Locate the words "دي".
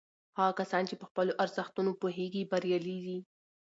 3.05-3.17